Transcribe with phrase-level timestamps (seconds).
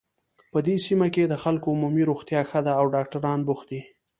[0.51, 3.81] په دې سیمه کې د خلکو عمومي روغتیا ښه ده او ډاکټران بوخت دي